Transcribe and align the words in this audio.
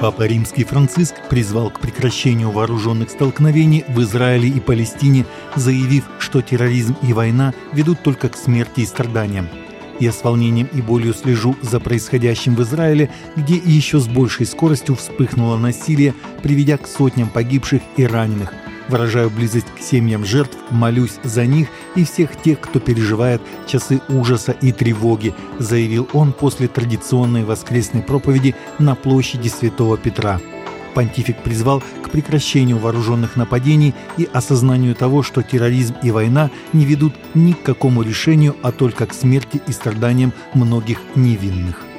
Папа 0.00 0.22
Римский 0.22 0.64
Франциск 0.64 1.14
призвал 1.28 1.68
к 1.68 1.78
прекращению 1.78 2.50
вооруженных 2.50 3.10
столкновений 3.10 3.84
в 3.86 4.00
Израиле 4.00 4.48
и 4.48 4.58
Палестине, 4.58 5.26
заявив, 5.56 6.04
что 6.18 6.40
терроризм 6.40 6.96
и 7.02 7.12
война 7.12 7.52
ведут 7.74 8.02
только 8.02 8.30
к 8.30 8.36
смерти 8.36 8.80
и 8.80 8.86
страданиям. 8.86 9.50
Я 9.98 10.12
с 10.12 10.24
волнением 10.24 10.70
и 10.72 10.80
болью 10.80 11.12
слежу 11.12 11.54
за 11.60 11.80
происходящим 11.80 12.56
в 12.56 12.62
Израиле, 12.62 13.10
где 13.36 13.56
еще 13.56 14.00
с 14.00 14.08
большей 14.08 14.46
скоростью 14.46 14.94
вспыхнуло 14.94 15.58
насилие, 15.58 16.14
приведя 16.42 16.78
к 16.78 16.86
сотням 16.86 17.28
погибших 17.28 17.82
и 17.98 18.06
раненых. 18.06 18.54
Выражаю 18.90 19.30
близость 19.30 19.68
к 19.78 19.80
семьям 19.80 20.24
жертв, 20.24 20.58
молюсь 20.70 21.20
за 21.22 21.46
них 21.46 21.68
и 21.94 22.02
всех 22.04 22.34
тех, 22.42 22.58
кто 22.58 22.80
переживает 22.80 23.40
часы 23.68 24.00
ужаса 24.08 24.50
и 24.50 24.72
тревоги, 24.72 25.32
заявил 25.60 26.08
он 26.12 26.32
после 26.32 26.66
традиционной 26.66 27.44
воскресной 27.44 28.02
проповеди 28.02 28.56
на 28.80 28.96
площади 28.96 29.46
Святого 29.46 29.96
Петра. 29.96 30.40
Понтифик 30.92 31.40
призвал 31.44 31.84
к 32.02 32.10
прекращению 32.10 32.78
вооруженных 32.78 33.36
нападений 33.36 33.94
и 34.16 34.28
осознанию 34.32 34.96
того, 34.96 35.22
что 35.22 35.44
терроризм 35.44 35.94
и 36.02 36.10
война 36.10 36.50
не 36.72 36.84
ведут 36.84 37.14
ни 37.34 37.52
к 37.52 37.62
какому 37.62 38.02
решению, 38.02 38.56
а 38.62 38.72
только 38.72 39.06
к 39.06 39.14
смерти 39.14 39.62
и 39.68 39.70
страданиям 39.70 40.32
многих 40.52 40.98
невинных. 41.14 41.89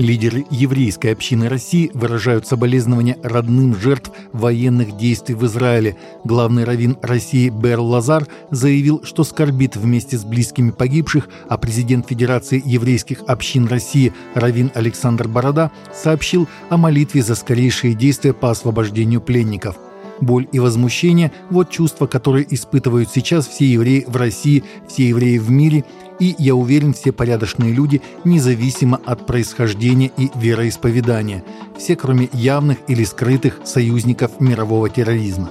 Лидеры 0.00 0.46
еврейской 0.48 1.08
общины 1.08 1.46
России 1.50 1.90
выражают 1.92 2.46
соболезнования 2.46 3.18
родным 3.22 3.76
жертв 3.76 4.10
военных 4.32 4.96
действий 4.96 5.34
в 5.34 5.44
Израиле. 5.44 5.94
Главный 6.24 6.64
раввин 6.64 6.96
России 7.02 7.50
Берл 7.50 7.86
Лазар 7.86 8.26
заявил, 8.50 9.02
что 9.04 9.24
скорбит 9.24 9.76
вместе 9.76 10.16
с 10.16 10.24
близкими 10.24 10.70
погибших, 10.70 11.28
а 11.50 11.58
президент 11.58 12.08
Федерации 12.08 12.62
еврейских 12.64 13.20
общин 13.26 13.66
России 13.66 14.14
раввин 14.34 14.70
Александр 14.74 15.28
Борода 15.28 15.70
сообщил 15.92 16.48
о 16.70 16.78
молитве 16.78 17.22
за 17.22 17.34
скорейшие 17.34 17.92
действия 17.92 18.32
по 18.32 18.50
освобождению 18.50 19.20
пленников– 19.20 19.76
Боль 20.20 20.46
и 20.52 20.58
возмущение– 20.58 21.32
вот 21.50 21.70
чувства, 21.70 22.06
которые 22.06 22.46
испытывают 22.54 23.10
сейчас 23.10 23.46
все 23.46 23.66
евреи 23.66 24.04
в 24.06 24.16
России, 24.16 24.64
все 24.88 25.08
евреи 25.08 25.38
в 25.38 25.50
мире, 25.50 25.84
и, 26.18 26.34
я 26.38 26.54
уверен, 26.54 26.92
все 26.92 27.12
порядочные 27.12 27.72
люди, 27.72 28.02
независимо 28.24 29.00
от 29.06 29.26
происхождения 29.26 30.10
и 30.18 30.30
вероисповедания, 30.34 31.42
все 31.78 31.96
кроме 31.96 32.28
явных 32.32 32.78
или 32.88 33.04
скрытых 33.04 33.60
союзников 33.64 34.40
мирового 34.40 34.90
терроризма. 34.90 35.50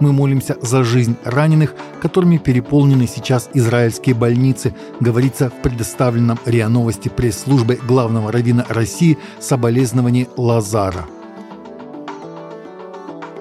Мы 0.00 0.12
молимся 0.12 0.56
за 0.62 0.82
жизнь 0.82 1.14
раненых, 1.24 1.74
которыми 2.00 2.38
переполнены 2.38 3.06
сейчас 3.06 3.50
израильские 3.54 4.14
больницы, 4.14 4.74
говорится 4.98 5.50
в 5.50 5.62
предоставленном 5.62 6.38
РИА 6.46 6.68
Новости 6.68 7.08
пресс-службы 7.08 7.78
главного 7.86 8.32
равина 8.32 8.64
России 8.68 9.18
соболезнование 9.40 10.26
Лазара– 10.36 11.06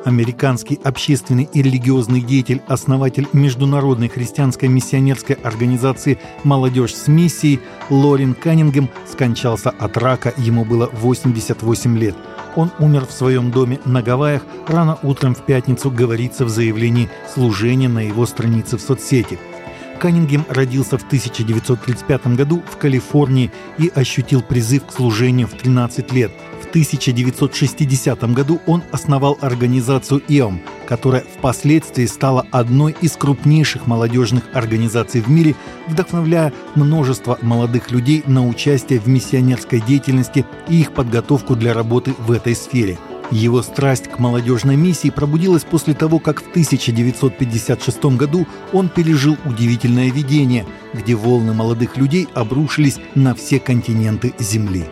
Американский 0.06 0.80
общественный 0.84 1.50
и 1.52 1.62
религиозный 1.62 2.22
деятель, 2.22 2.62
основатель 2.68 3.28
Международной 3.34 4.08
христианской 4.08 4.70
миссионерской 4.70 5.36
организации 5.36 6.20
«Молодежь 6.46 6.96
с 6.96 7.08
миссией» 7.08 7.60
Лорин 7.90 8.34
Каннингем 8.34 8.90
скончался 9.06 9.72
от 9.72 9.98
рака, 9.98 10.34
ему 10.38 10.64
было 10.64 10.90
88 10.94 11.98
лет. 11.98 12.16
Он 12.56 12.72
умер 12.80 13.08
в 13.08 13.12
своем 13.12 13.52
доме 13.52 13.80
на 13.84 14.02
Гавайях 14.02 14.44
рано 14.68 14.98
утром 15.04 15.36
в 15.36 15.46
пятницу, 15.46 15.92
говорится 15.92 16.46
в 16.46 16.50
заявлении 16.50 17.10
служения 17.34 17.90
на 17.90 18.00
его 18.00 18.26
странице 18.26 18.78
в 18.78 18.82
соцсети. 18.82 19.38
Каннингем 20.00 20.46
родился 20.48 20.98
в 20.98 21.04
1935 21.04 22.28
году 22.38 22.64
в 22.72 22.78
Калифорнии 22.78 23.52
и 23.78 23.92
ощутил 23.94 24.42
призыв 24.42 24.86
к 24.86 24.94
служению 24.94 25.48
в 25.48 25.56
13 25.56 26.14
лет– 26.14 26.32
1960 26.70 28.34
году 28.34 28.62
он 28.66 28.84
основал 28.92 29.38
организацию 29.42 30.22
ИОМ, 30.28 30.62
которая 30.88 31.22
впоследствии 31.22 32.06
стала 32.06 32.46
одной 32.52 32.96
из 33.02 33.14
крупнейших 33.14 33.88
молодежных 33.88 34.44
организаций 34.54 35.22
в 35.22 35.30
мире, 35.30 35.56
вдохновляя 35.88 36.54
множество 36.76 37.38
молодых 37.42 37.92
людей 37.92 38.24
на 38.28 38.48
участие 38.48 39.00
в 39.00 39.08
миссионерской 39.08 39.82
деятельности 39.82 40.46
и 40.68 40.82
их 40.82 40.94
подготовку 40.94 41.56
для 41.56 41.74
работы 41.74 42.14
в 42.20 42.32
этой 42.32 42.56
сфере. 42.56 42.98
Его 43.32 43.62
страсть 43.62 44.08
к 44.08 44.18
молодежной 44.18 44.76
миссии 44.76 45.10
пробудилась 45.10 45.64
после 45.64 45.94
того, 45.94 46.18
как 46.20 46.42
в 46.42 46.50
1956 46.50 48.06
году 48.18 48.48
он 48.74 48.90
пережил 48.90 49.38
удивительное 49.46 50.12
видение, 50.12 50.66
где 50.94 51.14
волны 51.14 51.54
молодых 51.54 51.98
людей 51.98 52.28
обрушились 52.34 52.98
на 53.14 53.36
все 53.36 53.60
континенты 53.60 54.34
Земли. 54.40 54.86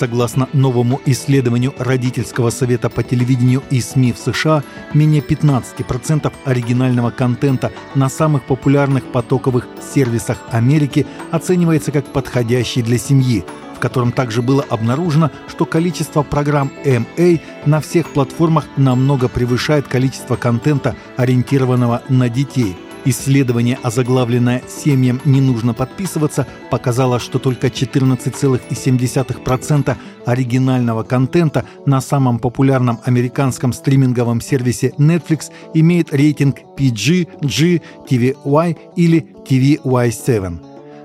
Согласно 0.00 0.48
новому 0.54 0.98
исследованию 1.04 1.74
Родительского 1.76 2.48
совета 2.48 2.88
по 2.88 3.02
телевидению 3.02 3.62
и 3.68 3.82
СМИ 3.82 4.14
в 4.14 4.18
США, 4.18 4.64
менее 4.94 5.20
15% 5.20 6.32
оригинального 6.46 7.10
контента 7.10 7.70
на 7.94 8.08
самых 8.08 8.44
популярных 8.44 9.04
потоковых 9.04 9.68
сервисах 9.94 10.38
Америки 10.52 11.06
оценивается 11.30 11.92
как 11.92 12.06
подходящий 12.06 12.80
для 12.80 12.96
семьи, 12.96 13.44
в 13.76 13.78
котором 13.78 14.12
также 14.12 14.40
было 14.40 14.64
обнаружено, 14.70 15.30
что 15.48 15.66
количество 15.66 16.22
программ 16.22 16.72
MA 16.82 17.38
на 17.66 17.82
всех 17.82 18.08
платформах 18.08 18.64
намного 18.78 19.28
превышает 19.28 19.86
количество 19.86 20.36
контента, 20.36 20.96
ориентированного 21.18 22.00
на 22.08 22.30
детей– 22.30 22.74
Исследование, 23.04 23.78
озаглавленное 23.82 24.62
«Семьям 24.68 25.20
не 25.24 25.40
нужно 25.40 25.72
подписываться», 25.72 26.46
показало, 26.70 27.18
что 27.18 27.38
только 27.38 27.68
14,7% 27.68 29.96
оригинального 30.26 31.02
контента 31.02 31.64
на 31.86 32.02
самом 32.02 32.38
популярном 32.38 33.00
американском 33.04 33.72
стриминговом 33.72 34.42
сервисе 34.42 34.92
Netflix 34.98 35.50
имеет 35.72 36.12
рейтинг 36.12 36.58
PG, 36.76 37.28
G, 37.42 37.80
TVY 38.08 38.76
или 38.96 39.26
TVY7. 39.48 40.58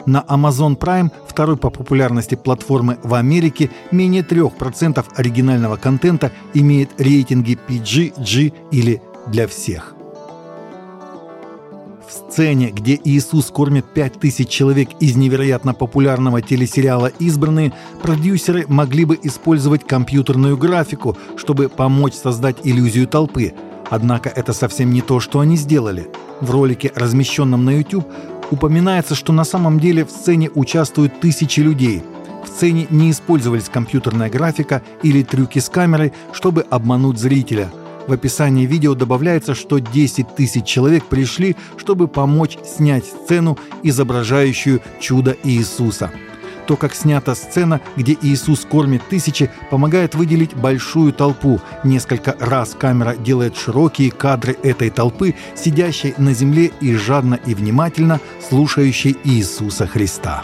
На 0.06 0.24
Amazon 0.28 0.78
Prime, 0.78 1.10
второй 1.28 1.58
по 1.58 1.70
популярности 1.70 2.36
платформы 2.36 2.98
в 3.04 3.14
Америке, 3.14 3.70
менее 3.92 4.22
3% 4.22 5.06
оригинального 5.16 5.78
контента 5.78 6.32
имеет 6.54 6.90
рейтинги 7.00 7.58
PG, 7.68 8.22
G 8.22 8.52
или 8.72 9.02
для 9.28 9.48
всех 9.48 9.95
сцене, 12.36 12.70
где 12.70 13.00
Иисус 13.02 13.46
кормит 13.46 13.86
пять 13.86 14.20
тысяч 14.20 14.50
человек 14.50 14.90
из 15.00 15.16
невероятно 15.16 15.74
популярного 15.74 16.42
телесериала 16.42 17.08
«Избранные», 17.18 17.72
продюсеры 18.02 18.66
могли 18.68 19.06
бы 19.06 19.18
использовать 19.24 19.88
компьютерную 19.88 20.58
графику, 20.58 21.18
чтобы 21.38 21.70
помочь 21.70 22.14
создать 22.14 22.58
иллюзию 22.66 23.08
толпы. 23.08 23.54
Однако 23.90 24.28
это 24.28 24.52
совсем 24.52 24.92
не 24.92 25.02
то, 25.02 25.22
что 25.22 25.40
они 25.40 25.56
сделали. 25.56 26.10
В 26.42 26.52
ролике, 26.52 26.92
размещенном 26.94 27.64
на 27.64 27.78
YouTube, 27.78 28.06
упоминается, 28.52 29.16
что 29.16 29.32
на 29.32 29.46
самом 29.46 29.80
деле 29.80 30.04
в 30.04 30.10
сцене 30.12 30.50
участвуют 30.54 31.22
тысячи 31.22 31.62
людей. 31.62 32.04
В 32.44 32.50
сцене 32.50 32.86
не 32.90 33.12
использовались 33.12 33.70
компьютерная 33.70 34.30
графика 34.30 34.82
или 35.04 35.24
трюки 35.24 35.60
с 35.60 35.70
камерой, 35.70 36.12
чтобы 36.34 36.66
обмануть 36.70 37.18
зрителя– 37.18 37.70
в 38.08 38.12
описании 38.12 38.66
видео 38.66 38.96
добавляется, 38.96 39.56
что 39.56 39.80
10 39.80 40.36
тысяч 40.36 40.66
человек 40.66 41.06
пришли, 41.06 41.56
чтобы 41.78 42.08
помочь 42.08 42.58
снять 42.64 43.06
сцену, 43.06 43.58
изображающую 43.84 44.82
чудо 45.00 45.36
Иисуса. 45.44 46.12
То, 46.68 46.76
как 46.78 46.96
снята 46.96 47.36
сцена, 47.36 47.80
где 47.96 48.18
Иисус 48.22 48.66
кормит 48.66 49.04
тысячи, 49.08 49.52
помогает 49.70 50.16
выделить 50.16 50.56
большую 50.56 51.14
толпу. 51.14 51.62
Несколько 51.84 52.36
раз 52.40 52.76
камера 52.78 53.16
делает 53.16 53.56
широкие 53.56 54.12
кадры 54.12 54.58
этой 54.64 54.90
толпы, 54.90 55.36
сидящей 55.56 56.16
на 56.18 56.34
земле 56.34 56.72
и 56.82 56.96
жадно 56.96 57.40
и 57.46 57.54
внимательно 57.54 58.20
слушающей 58.50 59.16
Иисуса 59.24 59.86
Христа. 59.86 60.44